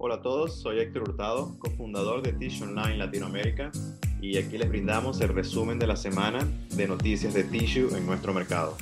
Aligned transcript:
Hola 0.00 0.14
a 0.14 0.22
todos, 0.22 0.54
soy 0.60 0.78
Héctor 0.78 1.02
Hurtado, 1.02 1.58
cofundador 1.58 2.22
de 2.22 2.32
Tissue 2.32 2.68
Online 2.68 2.98
Latinoamérica 2.98 3.72
y 4.22 4.38
aquí 4.38 4.56
les 4.56 4.68
brindamos 4.68 5.20
el 5.20 5.30
resumen 5.30 5.80
de 5.80 5.88
la 5.88 5.96
semana 5.96 6.46
de 6.70 6.86
noticias 6.86 7.34
de 7.34 7.42
Tissue 7.42 7.88
en 7.96 8.06
nuestro 8.06 8.32
mercado. 8.32 8.76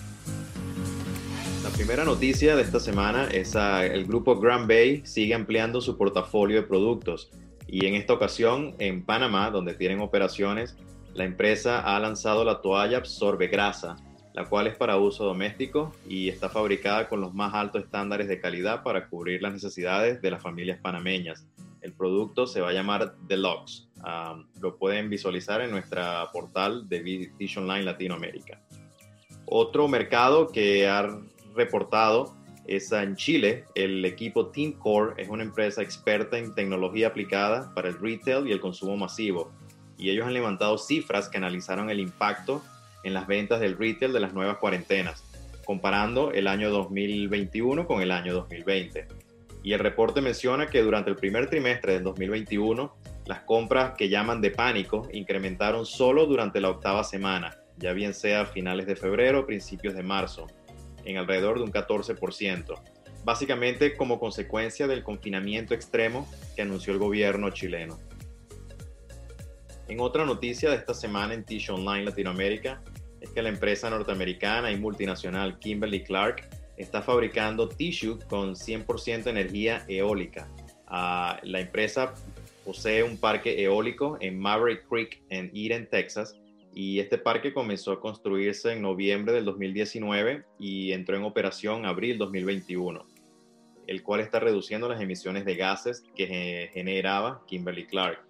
La 1.65 1.71
primera 1.71 2.05
noticia 2.05 2.55
de 2.55 2.61
esta 2.61 2.81
semana 2.81 3.29
es 3.29 3.53
que 3.53 3.87
el 3.87 4.05
grupo 4.05 4.39
Grand 4.39 4.69
Bay 4.69 5.07
sigue 5.07 5.33
ampliando 5.33 5.81
su 5.81 5.97
portafolio 5.97 6.59
de 6.59 6.69
productos 6.69 7.31
y 7.67 7.87
en 7.87 7.95
esta 7.95 8.13
ocasión 8.13 8.75
en 8.79 9.03
Panamá, 9.03 9.51
donde 9.51 9.73
tienen 9.73 10.01
operaciones, 10.01 10.77
la 11.15 11.25
empresa 11.25 11.81
ha 11.81 11.99
lanzado 11.99 12.45
la 12.45 12.61
toalla 12.61 12.99
Absorbe 12.99 13.49
Grasa, 13.49 13.97
la 14.37 14.45
cual 14.45 14.67
es 14.67 14.77
para 14.77 14.99
uso 14.99 15.25
doméstico 15.25 15.95
y 16.07 16.29
está 16.29 16.51
fabricada 16.51 17.09
con 17.09 17.23
los 17.23 17.33
más 17.33 17.55
altos 17.55 17.83
estándares 17.83 18.29
de 18.29 18.39
calidad 18.39 18.83
para 18.83 19.09
cubrir 19.09 19.41
las 19.41 19.55
necesidades 19.55 20.21
de 20.21 20.31
las 20.31 20.43
familias 20.43 20.79
panameñas. 20.79 21.47
El 21.81 21.95
producto 21.95 22.47
se 22.47 22.61
va 22.61 22.69
a 22.69 22.73
llamar 22.75 23.17
Deluxe. 23.27 23.89
Um, 23.97 24.47
lo 24.61 24.77
pueden 24.77 25.09
visualizar 25.09 25.63
en 25.63 25.71
nuestra 25.71 26.31
portal 26.33 26.87
de 26.87 27.33
Tissue 27.39 27.63
Online 27.63 27.85
Latinoamérica. 27.85 28.61
Otro 29.47 29.89
mercado 29.89 30.49
que 30.49 30.87
ha 30.87 31.19
reportado 31.55 32.37
es 32.67 32.93
en 32.93 33.17
Chile. 33.17 33.65
El 33.75 34.05
equipo 34.05 34.49
Team 34.49 34.73
Core 34.73 35.15
es 35.17 35.31
una 35.31 35.45
empresa 35.45 35.81
experta 35.81 36.37
en 36.37 36.55
tecnología 36.55 37.07
aplicada 37.07 37.73
para 37.75 37.89
el 37.89 37.99
retail 37.99 38.47
y 38.47 38.53
el 38.53 38.61
consumo 38.61 38.99
masivo. 38.99 39.51
Y 39.97 40.11
ellos 40.11 40.27
han 40.27 40.35
levantado 40.35 40.77
cifras 40.77 41.31
que 41.31 41.39
analizaron 41.39 41.89
el 41.89 42.01
impacto 42.01 42.61
en 43.07 43.15
las 43.15 43.29
ventas 43.29 43.61
del 43.61 43.79
retail 43.79 44.13
de 44.13 44.19
las 44.19 44.35
nuevas 44.35 44.57
cuarentenas, 44.57 45.23
comparando 45.65 46.33
el 46.33 46.49
año 46.49 46.71
2021 46.71 47.87
con 47.87 48.03
el 48.03 48.11
año 48.11 48.35
2020. 48.35 49.07
Y 49.63 49.73
el 49.73 49.79
reporte 49.79 50.21
menciona 50.21 50.67
que 50.67 50.83
durante 50.83 51.11
el 51.11 51.17
primer 51.17 51.49
trimestre 51.49 51.93
del 51.93 52.03
2021, 52.03 52.97
las 53.27 53.43
compras 53.43 53.95
que 53.97 54.09
llaman 54.09 54.41
de 54.41 54.51
pánico 54.51 55.09
incrementaron 55.13 55.87
solo 55.87 56.27
durante 56.27 56.61
la 56.61 56.69
octava 56.69 57.05
semana, 57.05 57.57
ya 57.77 57.93
bien 57.93 58.13
sea 58.13 58.41
a 58.41 58.47
finales 58.47 58.89
de 58.89 58.97
febrero 58.97 59.41
o 59.41 59.47
principios 59.47 59.95
de 59.95 60.03
marzo, 60.03 60.49
en 61.05 61.17
alrededor 61.17 61.59
de 61.59 61.65
un 61.65 61.73
14%, 61.73 62.75
básicamente 63.25 63.97
como 63.97 64.19
consecuencia 64.19 64.89
del 64.89 65.05
confinamiento 65.05 65.75
extremo 65.75 66.29
que 66.57 66.63
anunció 66.63 66.93
el 66.93 66.99
gobierno 66.99 67.51
chileno. 67.51 68.01
En 69.89 70.01
otra 70.01 70.25
noticia 70.25 70.71
de 70.71 70.77
esta 70.77 70.95
semana 70.95 71.35
en 71.35 71.45
Tissue 71.45 71.77
Online 71.77 72.07
Latinoamérica, 72.07 72.83
es 73.21 73.31
que 73.31 73.43
la 73.43 73.49
empresa 73.49 73.91
norteamericana 73.91 74.71
y 74.71 74.77
multinacional 74.77 75.59
Kimberly 75.59 76.03
Clark 76.03 76.49
está 76.77 77.03
fabricando 77.03 77.69
tissue 77.69 78.19
con 78.29 78.55
100% 78.55 79.27
energía 79.29 79.85
eólica. 79.89 80.49
Ah, 80.87 81.41
la 81.43 81.61
empresa 81.61 82.15
posee 82.65 83.03
un 83.03 83.17
parque 83.17 83.63
eólico 83.63 84.19
en 84.21 84.39
Maverick 84.39 84.87
Creek 84.89 85.23
en 85.31 85.51
Eden, 85.55 85.89
Texas, 85.89 86.37
y 86.75 87.01
este 87.01 87.17
parque 87.17 87.55
comenzó 87.55 87.93
a 87.93 88.01
construirse 88.01 88.73
en 88.73 88.83
noviembre 88.83 89.33
del 89.33 89.47
2019 89.47 90.45
y 90.59 90.93
entró 90.93 91.17
en 91.17 91.25
operación 91.25 91.81
en 91.81 91.87
abril 91.87 92.19
2021, 92.19 93.07
el 93.87 94.03
cual 94.03 94.21
está 94.21 94.41
reduciendo 94.41 94.87
las 94.87 95.01
emisiones 95.01 95.47
de 95.47 95.57
gases 95.57 96.05
que 96.15 96.69
generaba 96.75 97.43
Kimberly 97.47 97.87
Clark 97.87 98.27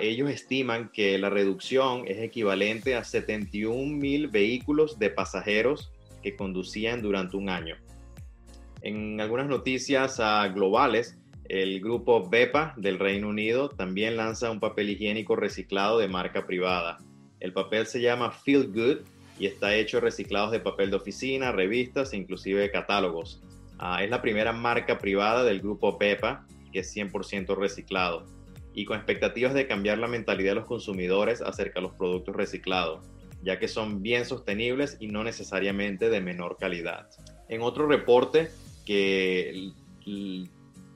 ellos 0.00 0.30
estiman 0.30 0.90
que 0.92 1.18
la 1.18 1.30
reducción 1.30 2.04
es 2.06 2.18
equivalente 2.18 2.96
a 2.96 3.04
71 3.04 3.96
mil 3.96 4.28
vehículos 4.28 4.98
de 4.98 5.10
pasajeros 5.10 5.92
que 6.22 6.36
conducían 6.36 7.02
durante 7.02 7.36
un 7.36 7.48
año. 7.48 7.76
En 8.82 9.20
algunas 9.20 9.46
noticias 9.46 10.18
ah, 10.18 10.48
globales, 10.48 11.16
el 11.48 11.80
grupo 11.80 12.28
BEPA 12.28 12.74
del 12.76 12.98
Reino 12.98 13.28
Unido 13.28 13.68
también 13.68 14.16
lanza 14.16 14.50
un 14.50 14.60
papel 14.60 14.90
higiénico 14.90 15.36
reciclado 15.36 15.98
de 15.98 16.08
marca 16.08 16.46
privada. 16.46 16.98
El 17.40 17.52
papel 17.52 17.86
se 17.86 18.00
llama 18.00 18.30
Feel 18.30 18.68
Good 18.68 18.98
y 19.38 19.46
está 19.46 19.74
hecho 19.74 20.00
reciclados 20.00 20.50
de 20.52 20.60
papel 20.60 20.90
de 20.90 20.96
oficina, 20.96 21.52
revistas 21.52 22.12
e 22.12 22.16
inclusive 22.16 22.70
catálogos. 22.70 23.40
Ah, 23.78 24.02
es 24.02 24.10
la 24.10 24.22
primera 24.22 24.52
marca 24.52 24.98
privada 24.98 25.44
del 25.44 25.60
grupo 25.60 25.96
BEPA 25.98 26.46
que 26.72 26.80
es 26.80 26.96
100% 26.96 27.56
reciclado 27.56 28.24
y 28.74 28.84
con 28.84 28.96
expectativas 28.96 29.54
de 29.54 29.66
cambiar 29.66 29.98
la 29.98 30.08
mentalidad 30.08 30.52
de 30.52 30.56
los 30.56 30.66
consumidores 30.66 31.40
acerca 31.40 31.80
de 31.80 31.86
los 31.86 31.94
productos 31.94 32.34
reciclados, 32.34 33.04
ya 33.42 33.58
que 33.58 33.68
son 33.68 34.02
bien 34.02 34.24
sostenibles 34.24 34.96
y 35.00 35.08
no 35.08 35.24
necesariamente 35.24 36.10
de 36.10 36.20
menor 36.20 36.56
calidad. 36.58 37.08
En 37.48 37.62
otro 37.62 37.86
reporte 37.86 38.50
que 38.84 39.72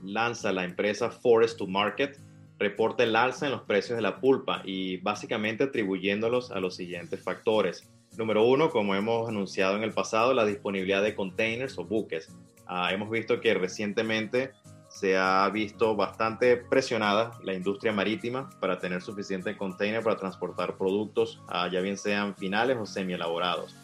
lanza 0.03 0.51
la 0.51 0.63
empresa 0.63 1.11
Forest 1.11 1.57
to 1.57 1.67
Market, 1.67 2.17
reporta 2.59 3.03
el 3.03 3.15
alza 3.15 3.45
en 3.45 3.51
los 3.51 3.61
precios 3.61 3.97
de 3.97 4.01
la 4.01 4.19
pulpa 4.19 4.61
y 4.65 4.97
básicamente 4.97 5.65
atribuyéndolos 5.65 6.51
a 6.51 6.59
los 6.59 6.75
siguientes 6.75 7.21
factores. 7.21 7.89
Número 8.17 8.43
uno, 8.43 8.71
como 8.71 8.95
hemos 8.95 9.29
anunciado 9.29 9.77
en 9.77 9.83
el 9.83 9.93
pasado, 9.93 10.33
la 10.33 10.45
disponibilidad 10.45 11.03
de 11.03 11.13
containers 11.13 11.77
o 11.77 11.85
buques. 11.85 12.35
Ah, 12.65 12.91
hemos 12.91 13.09
visto 13.11 13.39
que 13.39 13.53
recientemente 13.53 14.51
se 14.97 15.15
ha 15.15 15.47
visto 15.49 15.95
bastante 15.95 16.57
presionada 16.57 17.29
la 17.43 17.53
industria 17.53 17.93
marítima 17.93 18.49
para 18.59 18.79
tener 18.79 19.03
suficiente 19.03 19.55
container 19.55 20.01
para 20.01 20.17
transportar 20.17 20.75
productos, 20.75 21.39
ah, 21.49 21.69
ya 21.71 21.81
bien 21.81 21.99
sean 21.99 22.35
finales 22.35 22.77
o 22.79 22.85
semi 22.87 23.13
elaborados. 23.13 23.75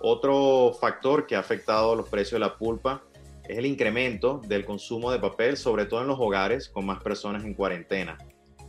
Otro 0.00 0.72
factor 0.80 1.28
que 1.28 1.36
ha 1.36 1.38
afectado 1.38 1.94
los 1.94 2.08
precios 2.08 2.32
de 2.32 2.40
la 2.40 2.58
pulpa 2.58 3.00
es 3.48 3.58
el 3.58 3.66
incremento 3.66 4.40
del 4.44 4.64
consumo 4.64 5.12
de 5.12 5.20
papel, 5.20 5.56
sobre 5.56 5.84
todo 5.84 6.00
en 6.00 6.08
los 6.08 6.18
hogares 6.18 6.68
con 6.68 6.84
más 6.84 7.00
personas 7.00 7.44
en 7.44 7.54
cuarentena. 7.54 8.18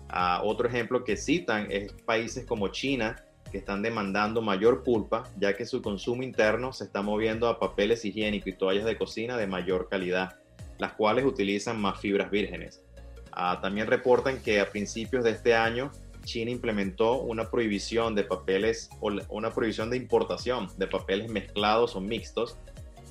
Ah, 0.07 0.41
otro 0.43 0.67
ejemplo 0.67 1.03
que 1.03 1.17
citan 1.17 1.65
es 1.71 1.93
países 2.05 2.45
como 2.45 2.67
China, 2.67 3.15
que 3.51 3.57
están 3.57 3.81
demandando 3.81 4.43
mayor 4.43 4.83
pulpa, 4.83 5.23
ya 5.35 5.57
que 5.57 5.65
su 5.65 5.81
consumo 5.81 6.21
interno 6.21 6.73
se 6.73 6.83
está 6.83 7.01
moviendo 7.01 7.47
a 7.47 7.57
papeles 7.57 8.05
higiénicos 8.05 8.49
y 8.49 8.53
toallas 8.53 8.85
de 8.85 8.99
cocina 8.99 9.35
de 9.35 9.47
mayor 9.47 9.89
calidad 9.89 10.40
las 10.81 10.93
cuales 10.93 11.25
utilizan 11.25 11.79
más 11.79 11.99
fibras 11.99 12.31
vírgenes. 12.31 12.83
Ah, 13.31 13.59
también 13.61 13.85
reportan 13.85 14.41
que 14.41 14.59
a 14.59 14.67
principios 14.67 15.23
de 15.23 15.29
este 15.29 15.53
año 15.53 15.91
China 16.25 16.49
implementó 16.49 17.21
una 17.21 17.51
prohibición 17.51 18.15
de 18.15 18.23
papeles 18.23 18.89
o 18.99 19.11
una 19.29 19.51
prohibición 19.51 19.91
de 19.91 19.97
importación 19.97 20.69
de 20.77 20.87
papeles 20.87 21.29
mezclados 21.29 21.95
o 21.95 22.01
mixtos 22.01 22.57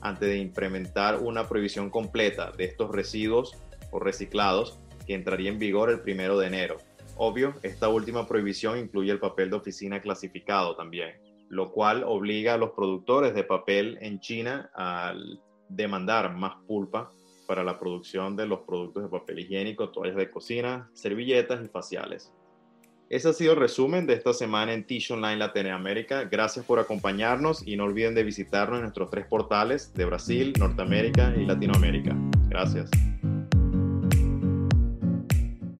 antes 0.00 0.28
de 0.28 0.38
implementar 0.38 1.20
una 1.20 1.46
prohibición 1.46 1.90
completa 1.90 2.50
de 2.50 2.64
estos 2.64 2.90
residuos 2.90 3.56
o 3.92 4.00
reciclados 4.00 4.80
que 5.06 5.14
entraría 5.14 5.50
en 5.50 5.60
vigor 5.60 5.90
el 5.90 6.00
primero 6.00 6.38
de 6.38 6.48
enero. 6.48 6.78
Obvio, 7.16 7.54
esta 7.62 7.88
última 7.88 8.26
prohibición 8.26 8.78
incluye 8.78 9.12
el 9.12 9.20
papel 9.20 9.48
de 9.50 9.56
oficina 9.56 10.00
clasificado 10.00 10.74
también, 10.74 11.20
lo 11.48 11.70
cual 11.70 12.02
obliga 12.02 12.54
a 12.54 12.58
los 12.58 12.70
productores 12.70 13.32
de 13.32 13.44
papel 13.44 13.96
en 14.00 14.18
China 14.18 14.72
a 14.74 15.14
demandar 15.68 16.34
más 16.34 16.54
pulpa 16.66 17.12
para 17.50 17.64
la 17.64 17.80
producción 17.80 18.36
de 18.36 18.46
los 18.46 18.60
productos 18.60 19.02
de 19.02 19.08
papel 19.08 19.40
higiénico, 19.40 19.88
toallas 19.88 20.14
de 20.14 20.30
cocina, 20.30 20.88
servilletas 20.92 21.60
y 21.64 21.66
faciales. 21.66 22.32
Ese 23.08 23.28
ha 23.28 23.32
sido 23.32 23.54
el 23.54 23.58
resumen 23.58 24.06
de 24.06 24.14
esta 24.14 24.32
semana 24.32 24.72
en 24.72 24.84
Tissue 24.86 25.16
Online 25.16 25.38
Latinoamérica. 25.38 26.26
Gracias 26.30 26.64
por 26.64 26.78
acompañarnos 26.78 27.66
y 27.66 27.76
no 27.76 27.86
olviden 27.86 28.14
de 28.14 28.22
visitarnos 28.22 28.76
en 28.76 28.82
nuestros 28.82 29.10
tres 29.10 29.26
portales 29.26 29.92
de 29.94 30.04
Brasil, 30.04 30.52
Norteamérica 30.60 31.34
y 31.36 31.44
Latinoamérica. 31.44 32.14
Gracias. 32.48 32.88